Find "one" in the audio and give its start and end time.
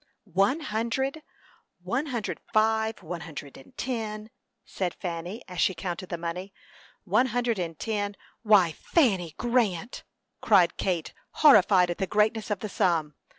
0.23-0.61, 1.83-2.07, 3.03-3.21, 7.03-7.27